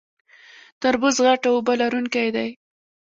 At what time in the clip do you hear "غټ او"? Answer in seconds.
1.25-1.53